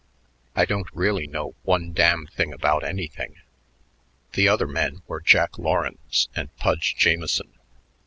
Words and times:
I 0.55 0.65
don't 0.65 0.87
really 0.95 1.27
know 1.27 1.53
one 1.61 1.93
damn 1.93 2.25
thing 2.25 2.51
about 2.51 2.83
anything." 2.83 3.35
The 4.33 4.47
other 4.49 4.65
men 4.65 5.03
were 5.05 5.21
Jack 5.21 5.59
Lawrence 5.59 6.27
and 6.35 6.49
Pudge 6.57 6.95
Jamieson. 6.97 7.51